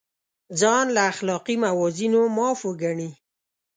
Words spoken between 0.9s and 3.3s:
له اخلاقي موازینو معاف وګڼي.